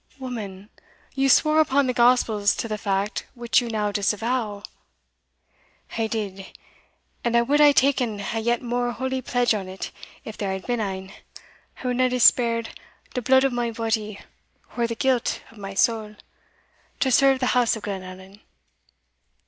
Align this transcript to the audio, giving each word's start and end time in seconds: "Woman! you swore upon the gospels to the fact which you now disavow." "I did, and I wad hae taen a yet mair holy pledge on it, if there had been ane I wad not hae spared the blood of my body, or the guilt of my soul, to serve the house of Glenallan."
"Woman! 0.17 0.71
you 1.13 1.29
swore 1.29 1.59
upon 1.59 1.85
the 1.85 1.93
gospels 1.93 2.55
to 2.55 2.67
the 2.67 2.79
fact 2.79 3.27
which 3.35 3.61
you 3.61 3.69
now 3.69 3.91
disavow." 3.91 4.63
"I 5.95 6.07
did, 6.07 6.57
and 7.23 7.35
I 7.37 7.43
wad 7.43 7.59
hae 7.59 7.71
taen 7.71 8.19
a 8.33 8.39
yet 8.39 8.63
mair 8.63 8.89
holy 8.93 9.21
pledge 9.21 9.53
on 9.53 9.67
it, 9.67 9.91
if 10.25 10.37
there 10.39 10.53
had 10.53 10.65
been 10.65 10.81
ane 10.81 11.11
I 11.83 11.85
wad 11.87 11.97
not 11.97 12.13
hae 12.13 12.17
spared 12.17 12.69
the 13.13 13.21
blood 13.21 13.43
of 13.43 13.53
my 13.53 13.69
body, 13.69 14.19
or 14.75 14.87
the 14.87 14.95
guilt 14.95 15.43
of 15.51 15.59
my 15.59 15.75
soul, 15.75 16.15
to 16.99 17.11
serve 17.11 17.37
the 17.39 17.45
house 17.53 17.75
of 17.75 17.83
Glenallan." 17.83 18.41